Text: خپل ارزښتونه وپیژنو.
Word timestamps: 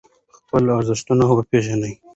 خپل 0.37 0.63
ارزښتونه 0.77 1.23
وپیژنو. 1.27 1.91